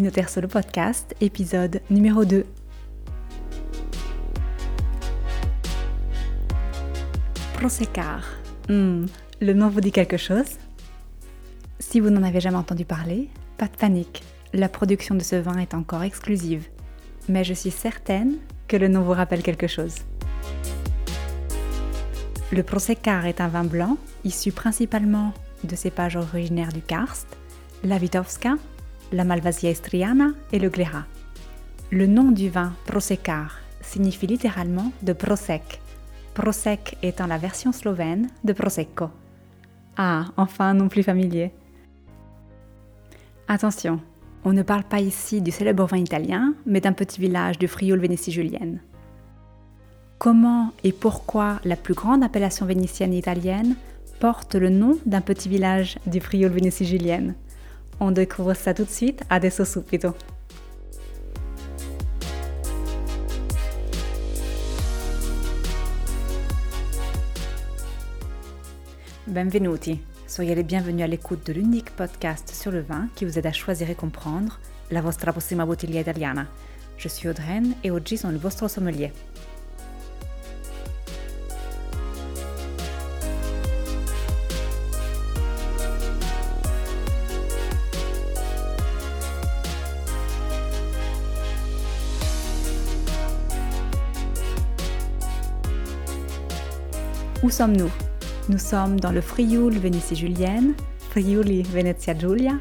[0.00, 2.46] Sur le podcast, épisode numéro 2.
[7.52, 8.24] Prosecar.
[8.70, 9.04] Hmm,
[9.42, 10.56] le nom vous dit quelque chose?
[11.78, 14.22] Si vous n'en avez jamais entendu parler, pas de panique.
[14.54, 16.68] La production de ce vin est encore exclusive.
[17.28, 19.96] Mais je suis certaine que le nom vous rappelle quelque chose.
[22.52, 27.36] Le Prosecar est un vin blanc issu principalement de cépages originaires du karst,
[27.84, 28.54] la Vitovska,
[29.12, 31.04] la Malvasia estriana et le Glera.
[31.90, 35.80] Le nom du vin Prosecar signifie littéralement de prosec,
[36.34, 39.10] prosec étant la version slovène de prosecco.
[39.96, 41.52] Ah, enfin nom plus familier.
[43.48, 44.00] Attention,
[44.44, 47.98] on ne parle pas ici du célèbre vin italien, mais d'un petit village du Frioul
[47.98, 48.80] Vénétie julienne.
[50.18, 53.74] Comment et pourquoi la plus grande appellation vénitienne italienne
[54.20, 57.34] porte le nom d'un petit village du Frioul Vénétie julienne?
[58.02, 60.14] On découvre ça tout de suite, adesso subito.
[69.26, 73.46] Benvenuti, soyez les bienvenus à l'écoute de l'unique podcast sur le vin qui vous aide
[73.46, 74.58] à choisir et comprendre
[74.90, 76.46] la vostra prossima bottiglia italiana.
[76.96, 79.12] Je suis Audreyne et oggi sono il vostro sommelier.
[97.42, 97.90] Où sommes-nous?
[98.50, 100.74] Nous sommes dans le Frioul Vénétie julienne,
[101.08, 102.58] Friuli Venezia Giulia,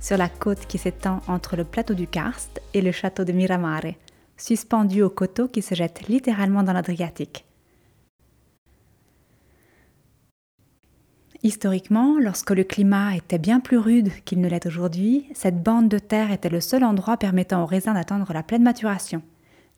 [0.00, 3.94] sur la côte qui s'étend entre le plateau du Karst et le château de Miramare,
[4.36, 7.44] suspendu au coteau qui se jette littéralement dans l'Adriatique.
[11.44, 16.00] Historiquement, lorsque le climat était bien plus rude qu'il ne l'est aujourd'hui, cette bande de
[16.00, 19.22] terre était le seul endroit permettant aux raisins d'atteindre la pleine maturation.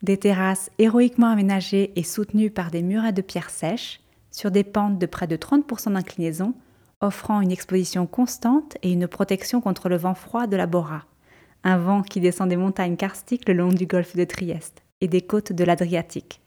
[0.03, 4.99] Des terrasses héroïquement aménagées et soutenues par des murets de pierres sèches, sur des pentes
[4.99, 6.55] de près de 30% d'inclinaison,
[7.01, 11.05] offrant une exposition constante et une protection contre le vent froid de la Bora,
[11.65, 15.23] un vent qui descend des montagnes karstiques le long du golfe de Trieste et des
[15.23, 16.41] côtes de l'Adriatique.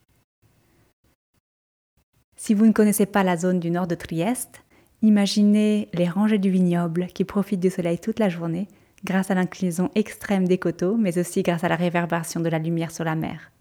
[2.36, 4.64] Si vous ne connaissez pas la zone du nord de Trieste,
[5.02, 8.68] imaginez les rangées du vignoble qui profitent du soleil toute la journée
[9.06, 12.92] grâce à l'inclinaison extrême des coteaux, mais aussi grâce à la réverbération de la lumière
[12.92, 13.53] sur la mer.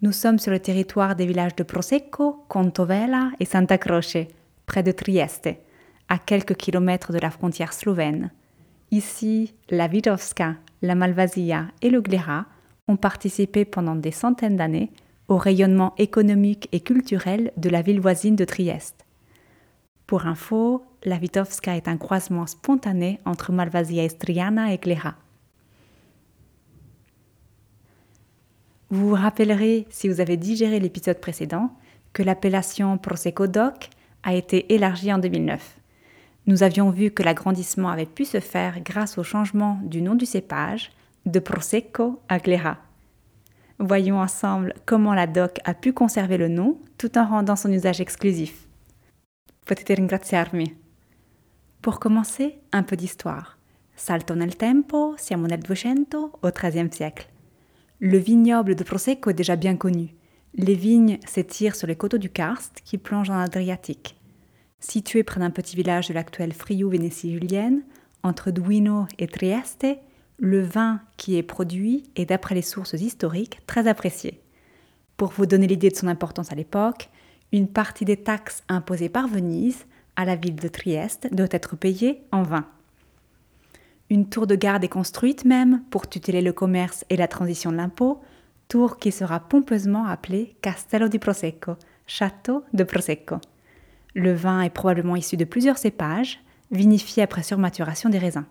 [0.00, 4.28] Nous sommes sur le territoire des villages de Prosecco, Contovela et Santa Croce,
[4.64, 5.48] près de Trieste,
[6.08, 8.30] à quelques kilomètres de la frontière slovène.
[8.92, 12.46] Ici, la Vitovska, la Malvasia et le Glera
[12.86, 14.92] ont participé pendant des centaines d'années
[15.26, 19.04] au rayonnement économique et culturel de la ville voisine de Trieste.
[20.06, 25.16] Pour info, la Vitovska est un croisement spontané entre Malvasia estriana et Glera.
[28.90, 31.70] Vous vous rappellerez, si vous avez digéré l'épisode précédent,
[32.14, 33.90] que l'appellation Prosecco DOC
[34.22, 35.78] a été élargie en 2009.
[36.46, 40.24] Nous avions vu que l'agrandissement avait pu se faire grâce au changement du nom du
[40.24, 40.90] cépage
[41.26, 42.78] de Prosecco à Glera.
[43.78, 48.00] Voyons ensemble comment la DOC a pu conserver le nom tout en rendant son usage
[48.00, 48.66] exclusif.
[49.66, 50.74] Potete ringraziarmi.
[51.82, 53.58] Pour commencer, un peu d'histoire.
[53.94, 57.28] Salto nel tempo, siamo nel 200 au XIIIe siècle.
[58.00, 60.14] Le vignoble de Prosecco est déjà bien connu.
[60.54, 64.16] Les vignes s'étirent sur les coteaux du Karst qui plongent dans l'Adriatique.
[64.78, 67.82] Situé près d'un petit village de l'actuelle Friou Vénétie julienne,
[68.22, 69.84] entre Duino et Trieste,
[70.38, 74.40] le vin qui est produit est, d'après les sources historiques, très apprécié.
[75.16, 77.10] Pour vous donner l'idée de son importance à l'époque,
[77.50, 82.22] une partie des taxes imposées par Venise à la ville de Trieste doit être payée
[82.30, 82.64] en vin.
[84.10, 87.76] Une tour de garde est construite même pour tuteler le commerce et la transition de
[87.76, 88.22] l'impôt,
[88.68, 91.76] tour qui sera pompeusement appelée Castello di Prosecco,
[92.06, 93.36] château de Prosecco.
[94.14, 96.40] Le vin est probablement issu de plusieurs cépages,
[96.70, 98.46] vinifiés après surmaturation des raisins.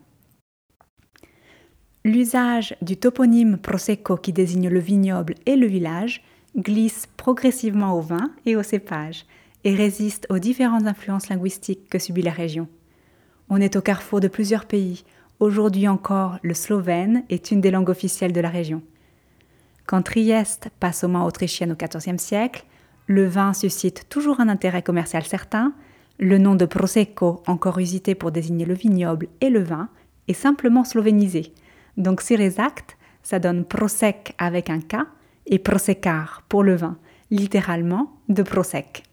[2.05, 6.23] L'usage du toponyme Prosecco qui désigne le vignoble et le village
[6.55, 9.25] glisse progressivement au vin et au cépage
[9.63, 12.67] et résiste aux différentes influences linguistiques que subit la région.
[13.49, 15.03] On est au carrefour de plusieurs pays,
[15.39, 18.81] Aujourd'hui encore, le slovène est une des langues officielles de la région.
[19.85, 22.65] Quand Trieste passe aux mains autrichiennes au XIVe siècle,
[23.05, 25.73] le vin suscite toujours un intérêt commercial certain.
[26.17, 29.89] Le nom de Prosecco, encore usité pour désigner le vignoble et le vin,
[30.27, 31.53] est simplement slovénisé.
[31.97, 35.05] Donc sur les actes, ça donne Prosec avec un K
[35.45, 36.97] et Prosecar pour le vin,
[37.29, 39.03] littéralement de Prosec.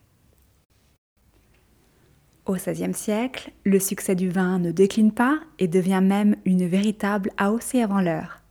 [2.46, 7.30] Au XVIe siècle, le succès du vin ne décline pas et devient même une véritable
[7.38, 8.42] AOC avant l'heure.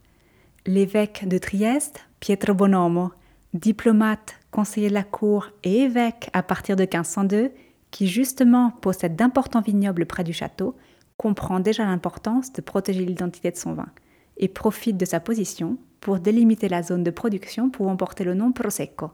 [0.65, 3.11] L'évêque de Trieste, Pietro Bonomo,
[3.53, 7.51] diplomate, conseiller de la cour et évêque à partir de 1502,
[7.91, 10.75] qui justement possède d'importants vignobles près du château,
[11.17, 13.89] comprend déjà l'importance de protéger l'identité de son vin
[14.37, 18.51] et profite de sa position pour délimiter la zone de production pouvant porter le nom
[18.53, 19.11] Prosecco.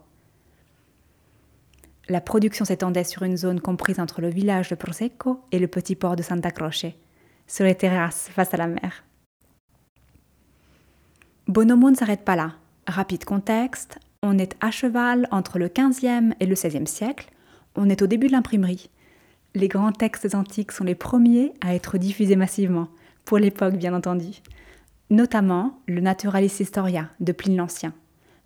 [2.10, 5.96] La production s'étendait sur une zone comprise entre le village de Prosecco et le petit
[5.96, 6.88] port de Santa Croce,
[7.46, 9.04] sur les terrasses face à la mer.
[11.48, 12.56] Bonomo ne s'arrête pas là.
[12.88, 17.30] Rapide contexte, on est à cheval entre le 15e et le 16e siècle,
[17.76, 18.90] on est au début de l'imprimerie.
[19.54, 22.88] Les grands textes antiques sont les premiers à être diffusés massivement,
[23.24, 24.42] pour l'époque bien entendu,
[25.12, 27.94] notamment le Naturalis Historia de Pline l'Ancien.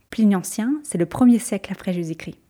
[0.10, 2.43] Pline l'Ancien, c'est le premier siècle après Jésus-Christ.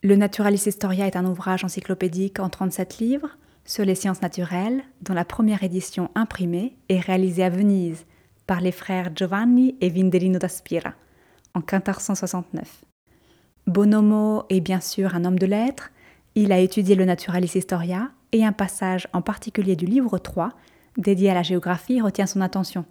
[0.00, 5.12] Le Naturalis Historia est un ouvrage encyclopédique en 37 livres sur les sciences naturelles, dont
[5.12, 8.06] la première édition imprimée est réalisée à Venise
[8.46, 10.94] par les frères Giovanni et Vindelino da Spira
[11.54, 12.84] en 1469.
[13.66, 15.90] Bonomo est bien sûr un homme de lettres,
[16.36, 20.52] il a étudié le Naturalis Historia et un passage en particulier du livre 3
[20.96, 22.84] dédié à la géographie retient son attention.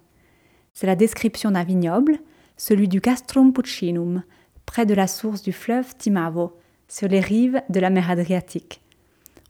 [0.74, 2.18] C'est la description d'un vignoble,
[2.58, 4.22] celui du Castrum Puccinum,
[4.66, 6.52] près de la source du fleuve Timavo,
[6.88, 8.80] sur les rives de la mer Adriatique.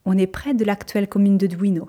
[0.04, 1.88] On est près de l'actuelle commune de Duino.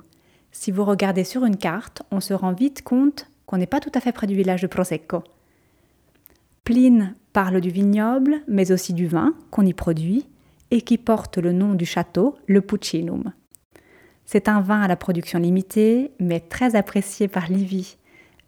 [0.51, 3.91] Si vous regardez sur une carte, on se rend vite compte qu'on n'est pas tout
[3.95, 5.23] à fait près du village de Prosecco.
[6.63, 10.27] Pline parle du vignoble, mais aussi du vin qu'on y produit
[10.71, 13.33] et qui porte le nom du château, le Puccinum.
[14.25, 17.97] C'est un vin à la production limitée, mais très apprécié par Livy,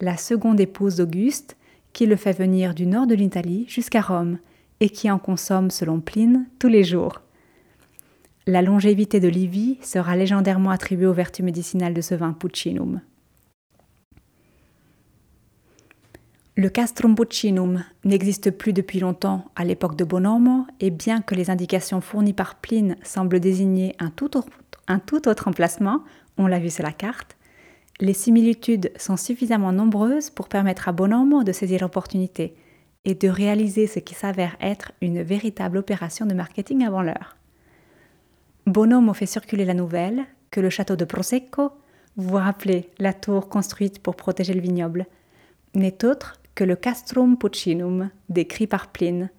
[0.00, 1.56] la seconde épouse d'Auguste,
[1.92, 4.38] qui le fait venir du nord de l'Italie jusqu'à Rome
[4.82, 7.20] et qui en consomme, selon Pline, tous les jours.
[8.48, 13.00] La longévité de Livy sera légendairement attribuée aux vertus médicinales de ce vin Puccinum.
[16.56, 21.48] Le castrum puccinum n'existe plus depuis longtemps à l'époque de Bonomo, et bien que les
[21.48, 24.36] indications fournies par Pline semblent désigner un tout
[25.28, 26.02] autre emplacement,
[26.38, 27.36] on l'a vu sur la carte,
[28.00, 32.56] les similitudes sont suffisamment nombreuses pour permettre à Bonomo de saisir l'opportunité
[33.04, 37.36] et de réaliser ce qui s'avère être une véritable opération de marketing avant l'heure.
[38.66, 41.72] Bonomo fait circuler la nouvelle que le château de Prosecco,
[42.16, 45.06] vous vous rappelez la tour construite pour protéger le vignoble,
[45.74, 49.30] n'est autre que le Castrum Puccinum décrit par Pline.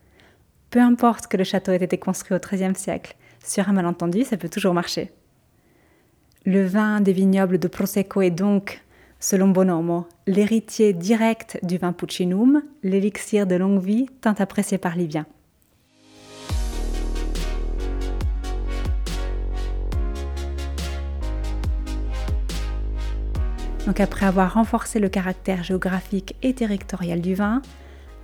[0.71, 4.37] Peu importe que le château ait été construit au XIIIe siècle, sur un malentendu, ça
[4.37, 5.11] peut toujours marcher.
[6.45, 8.83] Le vin des vignobles de Prosecco est donc
[9.25, 15.25] Selon Bonomo, l'héritier direct du vin Puccinum, l'élixir de longue vie tant apprécié par Livien.
[23.85, 27.61] Donc après avoir renforcé le caractère géographique et territorial du vin,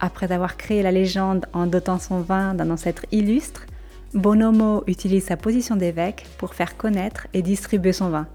[0.01, 3.67] après avoir créé la légende en dotant son vin d'un ancêtre illustre,
[4.13, 8.27] Bonomo utilise sa position d'évêque pour faire connaître et distribuer son vin.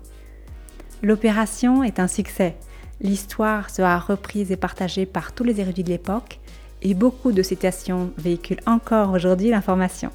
[1.05, 2.57] L'opération est un succès.
[3.03, 6.41] L'histoire sera reprise et partagée par tous les érudits de l'époque
[6.81, 10.09] et beaucoup de citations véhiculent encore aujourd'hui l'information.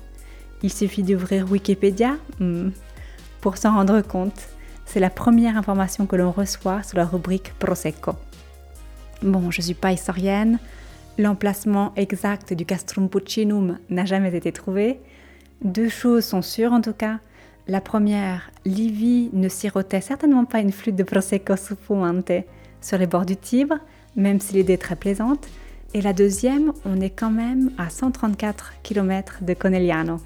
[0.63, 2.69] Il suffit d'ouvrir Wikipédia hmm,
[3.39, 4.49] pour s'en rendre compte.
[4.87, 8.13] C'est la première information que l'on reçoit sur la rubrique Prosecco.
[9.21, 10.57] Bon, je ne suis pas historienne,
[11.19, 14.99] l'emplacement exact du Castrum Puccinum n'a jamais été trouvé.
[15.63, 17.19] Deux choses sont sûres en tout cas,
[17.69, 22.31] la première, Livy ne sirotait certainement pas une flûte de Prosecco fumante
[22.81, 23.75] sur les bords du Tibre,
[24.15, 25.47] même si l'idée est très plaisante.
[25.93, 30.17] Et la deuxième, on est quand même à 134 km de Conegliano.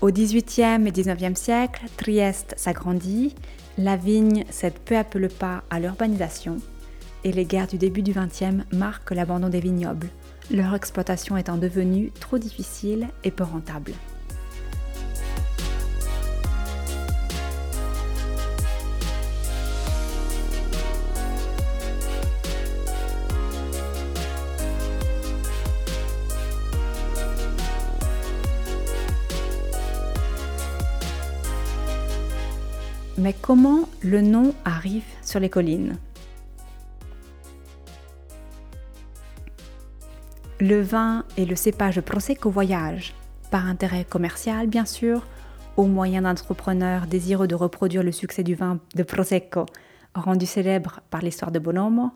[0.00, 3.34] Au XVIIIe et XIXe siècle, Trieste s'agrandit,
[3.78, 6.56] la vigne cède peu à peu le pas à l'urbanisation
[7.24, 10.08] et les guerres du début du XXe marquent l'abandon des vignobles,
[10.50, 13.92] leur exploitation étant devenue trop difficile et peu rentable.
[33.22, 35.96] Mais comment le nom arrive sur les collines
[40.58, 43.14] Le vin et le cépage Prosecco voyagent,
[43.52, 45.24] par intérêt commercial bien sûr,
[45.76, 49.66] au moyen d'entrepreneurs désireux de reproduire le succès du vin de Prosecco,
[50.16, 52.10] rendu célèbre par l'histoire de Bonomo,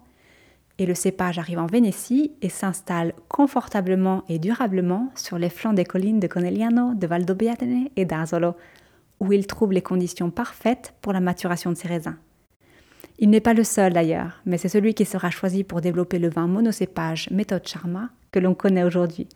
[0.78, 5.84] et le cépage arrive en Vénétie et s'installe confortablement et durablement sur les flancs des
[5.84, 8.56] collines de Conegliano, de Valdobbiadene et d'Asolo,
[9.20, 12.16] où il trouve les conditions parfaites pour la maturation de ses raisins.
[13.18, 16.28] Il n'est pas le seul d'ailleurs, mais c'est celui qui sera choisi pour développer le
[16.28, 19.28] vin monocépage méthode Charma que l'on connaît aujourd'hui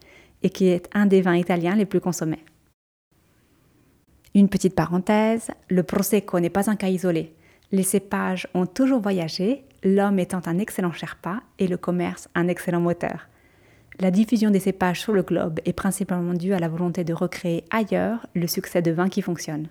[0.42, 2.44] et qui est un des vins italiens les plus consommés.
[4.34, 7.34] Une petite parenthèse, le Prosecco n'est pas un cas isolé.
[7.72, 12.80] Les cépages ont toujours voyagé, l'homme étant un excellent Sherpa et le commerce un excellent
[12.80, 13.29] moteur.
[14.00, 17.64] La diffusion des cépages sur le globe est principalement due à la volonté de recréer
[17.70, 19.68] ailleurs le succès de vins qui fonctionnent.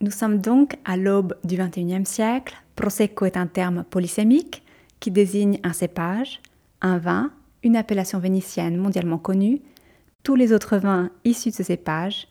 [0.00, 2.56] Nous sommes donc à l'aube du XXIe siècle.
[2.74, 4.62] Prosecco est un terme polysémique
[4.98, 6.40] qui désigne un cépage,
[6.80, 7.30] un vin,
[7.62, 9.60] une appellation vénitienne mondialement connue,
[10.22, 12.28] tous les autres vins issus de ce cépage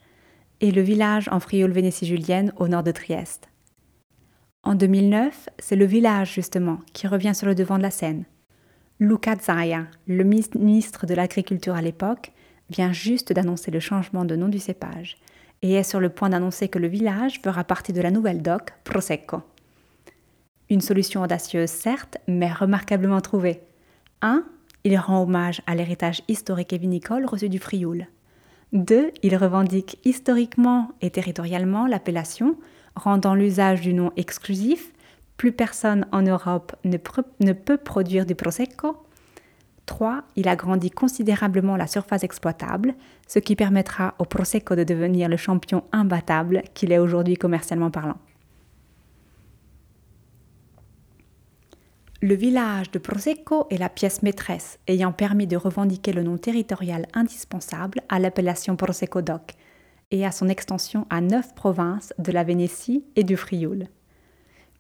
[0.62, 3.50] et le village en Frioul Vénétie julienne au nord de Trieste.
[4.64, 8.26] En 2009, c'est le village justement qui revient sur le devant de la scène.
[9.02, 12.34] Luca Zaia, le ministre de l'Agriculture à l'époque,
[12.70, 15.16] vient juste d'annoncer le changement de nom du cépage
[15.62, 18.74] et est sur le point d'annoncer que le village fera partie de la nouvelle DOC
[18.84, 19.42] Prosecco.
[20.70, 23.62] Une solution audacieuse certes, mais remarquablement trouvée.
[24.22, 24.44] 1.
[24.84, 28.06] Il rend hommage à l'héritage historique et vinicole reçu du Frioul.
[28.74, 29.12] 2.
[29.24, 32.58] Il revendique historiquement et territorialement l'appellation,
[32.98, 34.92] rendant l'usage du nom exclusif.
[35.40, 38.98] Plus personne en Europe ne, peut produire du Prosecco.
[39.86, 40.24] 3.
[40.36, 42.94] Il agrandit considérablement la surface exploitable,
[43.26, 48.18] ce qui permettra au Prosecco de devenir le champion imbattable qu'il est aujourd'hui commercialement parlant.
[52.22, 57.08] Le village de Prosecco est la pièce maîtresse ayant permis de revendiquer le nom territorial
[57.14, 59.54] indispensable à l'appellation Prosecco DOC
[60.12, 63.88] et à son extension à neuf provinces de la Vénétie et du Frioul.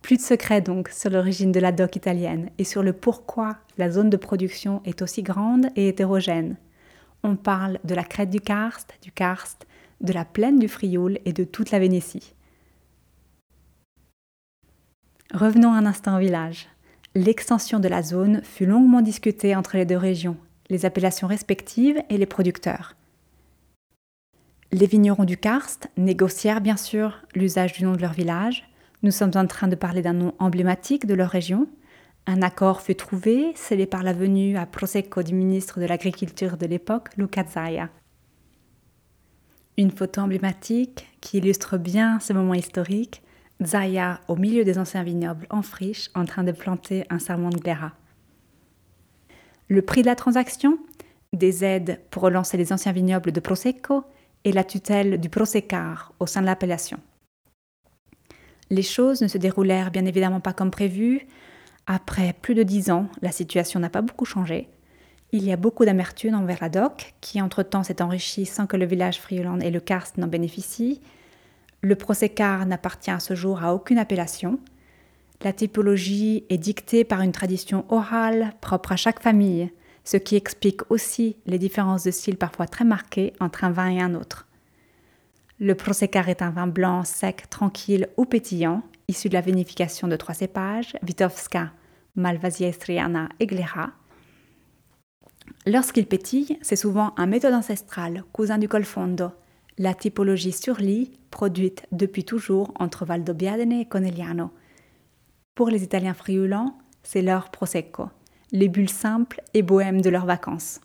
[0.01, 3.91] Plus de secrets donc sur l'origine de la DOC italienne et sur le pourquoi la
[3.91, 6.55] zone de production est aussi grande et hétérogène.
[7.23, 9.67] On parle de la crête du karst, du karst,
[10.01, 12.33] de la plaine du Frioul et de toute la Vénétie.
[15.33, 16.69] Revenons un instant au village.
[17.13, 20.37] L'extension de la zone fut longuement discutée entre les deux régions,
[20.69, 22.95] les appellations respectives et les producteurs.
[24.71, 28.68] Les vignerons du karst négocièrent bien sûr l'usage du nom de leur village.
[29.01, 31.69] Nous sommes en train de parler d'un nom emblématique de leur région.
[32.27, 36.65] Un accord fut trouvé, scellé par la venue à Prosecco du ministre de l'Agriculture de
[36.65, 37.89] l'époque, Luca Zaia.
[39.77, 43.21] Une photo emblématique qui illustre bien ce moment historique
[43.63, 47.57] Zaya au milieu des anciens vignobles en friche en train de planter un serment de
[47.57, 47.93] gléra.
[49.69, 50.77] Le prix de la transaction?
[51.31, 54.03] Des aides pour relancer les anciens vignobles de Prosecco
[54.43, 56.99] et la tutelle du Prosecar au sein de l'appellation.
[58.69, 61.27] Les choses ne se déroulèrent bien évidemment pas comme prévu.
[61.87, 64.69] Après plus de dix ans, la situation n'a pas beaucoup changé.
[65.31, 68.85] Il y a beaucoup d'amertume envers la DOC, qui entre-temps s'est enrichie sans que le
[68.85, 71.01] village frioland et le karst n'en bénéficient,
[71.81, 74.59] le procécar n'appartient à ce jour à aucune appellation.
[75.41, 79.71] La typologie est dictée par une tradition orale propre à chaque famille,
[80.03, 84.01] ce qui explique aussi les différences de style parfois très marquées entre un vin et
[84.01, 84.48] un autre.
[85.61, 90.15] Le procécar est un vin blanc, sec, tranquille ou pétillant, issu de la vinification de
[90.15, 91.73] trois cépages, Witkowska,
[92.15, 93.91] Malvasia et Glera.
[95.65, 99.31] Lorsqu'il pétille, c'est souvent un méthode ancestral, cousin du colfondo,
[99.77, 104.51] la typologie sur lit produite depuis toujours entre Valdobbiadene et Conegliano.
[105.55, 108.07] Pour les Italiens friulants, c'est leur prosecco,
[108.53, 110.79] les bulles simples et bohèmes de leurs vacances.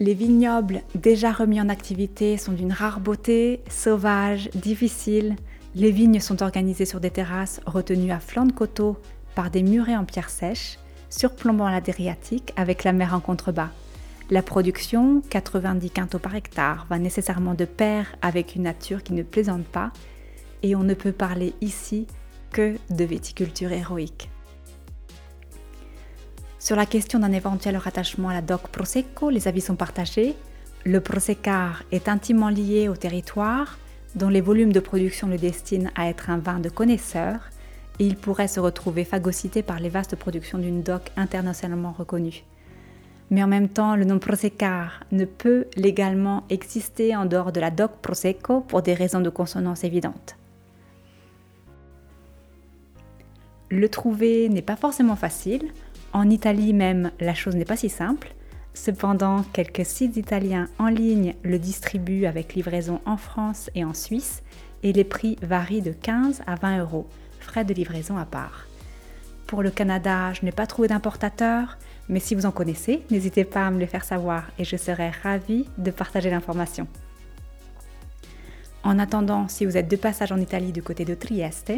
[0.00, 5.36] Les vignobles déjà remis en activité sont d'une rare beauté, sauvages, difficiles.
[5.74, 8.96] Les vignes sont organisées sur des terrasses retenues à flanc de coteau
[9.34, 10.78] par des murets en pierre sèche,
[11.10, 13.70] surplombant l'Adriatique avec la mer en contrebas.
[14.30, 19.22] La production, 90 quintaux par hectare, va nécessairement de pair avec une nature qui ne
[19.22, 19.92] plaisante pas
[20.62, 22.06] et on ne peut parler ici
[22.50, 24.31] que de viticulture héroïque.
[26.62, 30.36] Sur la question d'un éventuel rattachement à la DOC Prosecco, les avis sont partagés.
[30.84, 33.78] Le Prosecar est intimement lié au territoire,
[34.14, 37.50] dont les volumes de production le destinent à être un vin de connaisseurs,
[37.98, 42.44] et il pourrait se retrouver phagocyté par les vastes productions d'une DOC internationalement reconnue
[43.30, 47.70] mais en même temps, le nom Prosecar ne peut légalement exister en dehors de la
[47.70, 50.36] DOC Prosecco pour des raisons de consonance évidentes.
[53.70, 55.72] Le trouver n'est pas forcément facile.
[56.12, 58.34] En Italie même, la chose n'est pas si simple.
[58.74, 64.42] Cependant, quelques sites italiens en ligne le distribuent avec livraison en France et en Suisse
[64.82, 67.06] et les prix varient de 15 à 20 euros,
[67.40, 68.66] frais de livraison à part.
[69.46, 71.76] Pour le Canada, je n'ai pas trouvé d'importateur,
[72.08, 75.10] mais si vous en connaissez, n'hésitez pas à me le faire savoir et je serai
[75.10, 76.86] ravie de partager l'information.
[78.82, 81.72] En attendant, si vous êtes de passage en Italie du côté de Trieste,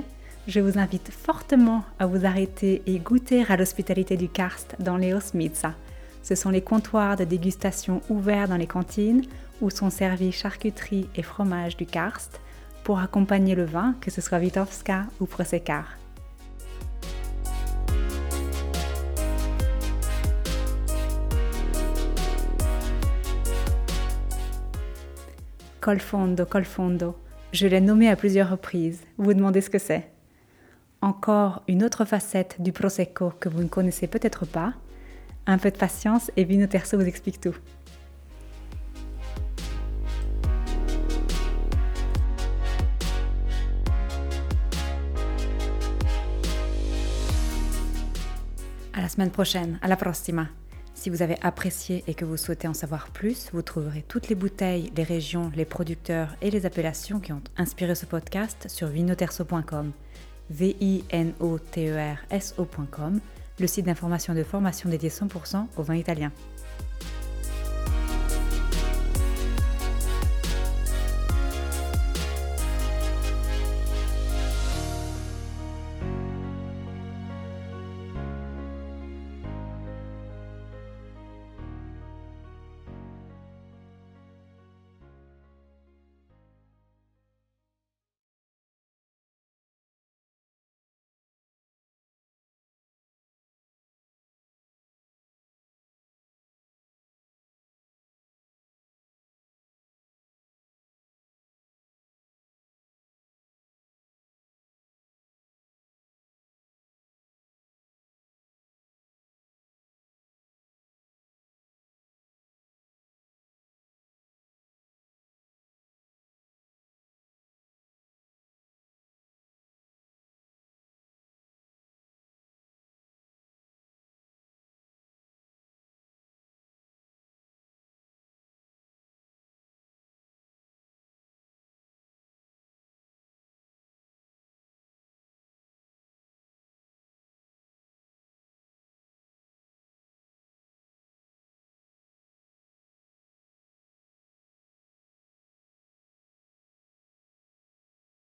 [0.46, 5.14] je vous invite fortement à vous arrêter et goûter à l'hospitalité du Karst dans les
[5.14, 5.74] Osmiza.
[6.22, 9.22] Ce sont les comptoirs de dégustation ouverts dans les cantines
[9.60, 12.40] où sont servis charcuterie et fromage du Karst
[12.82, 15.96] pour accompagner le vin, que ce soit Witkowska ou Proseccar.
[25.80, 27.14] Colfondo, Colfondo.
[27.52, 29.02] Je l'ai nommé à plusieurs reprises.
[29.18, 30.13] Vous demandez ce que c'est?
[31.04, 34.73] Encore une autre facette du Prosecco que vous ne connaissez peut-être pas.
[35.46, 37.54] Un peu de patience et Vino Terzo vous explique tout.
[48.94, 50.49] À la semaine prochaine, à la prossima.
[50.94, 54.34] Si vous avez apprécié et que vous souhaitez en savoir plus, vous trouverez toutes les
[54.34, 59.92] bouteilles, les régions, les producteurs et les appellations qui ont inspiré ce podcast sur vinoterso.com,
[60.50, 62.16] v i n o t e
[63.60, 66.32] le site d'information de formation dédié 100% au vin italien.